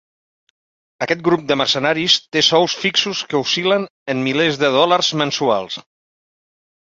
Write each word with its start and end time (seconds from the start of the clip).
Aquest 1.05 1.19
grup 1.27 1.41
de 1.49 1.57
mercenaris 1.61 2.15
té 2.37 2.43
sous 2.47 2.77
fixos 2.85 3.21
que 3.33 3.41
oscil·len 3.43 3.87
en 4.13 4.23
milers 4.29 4.59
de 4.65 4.71
dòlars 4.79 5.11
mensuals. 5.23 5.77